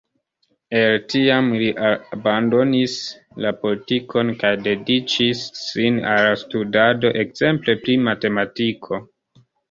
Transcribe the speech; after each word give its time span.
El 0.77 0.93
tiam 1.13 1.49
li 1.63 1.65
abandonis 1.89 2.95
la 3.45 3.51
politikon 3.65 4.31
kaj 4.43 4.51
dediĉis 4.69 5.43
sin 5.59 5.99
al 6.13 6.31
studado, 6.45 7.11
ekzemple 7.25 7.77
pri 7.85 7.99
matematiko. 8.07 9.01